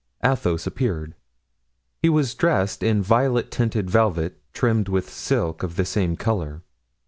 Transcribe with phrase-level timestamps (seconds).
[0.25, 1.13] Athos appeared.
[2.01, 6.63] He was dressed in violet tinted velvet, trimmed with silk of the same color.